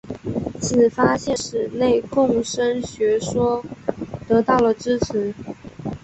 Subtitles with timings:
[0.59, 3.63] 此发现使内共生学说
[4.27, 5.31] 得到了支持。